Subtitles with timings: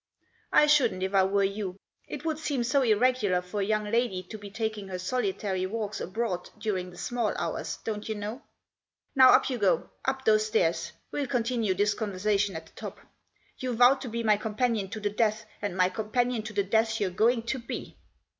[0.51, 1.77] "I shouldn't if I were you.
[2.07, 6.01] It would seem so irregular for a young lady to be taking her solitary walks
[6.01, 8.41] abroad during the small hours, don't you know.
[9.15, 10.91] Now up you go— up those stairs.
[11.11, 12.99] We'll continue this conversation at the top.
[13.59, 16.99] You vowed to be my companion to the death, and my companion to the death
[16.99, 17.95] you're going to be."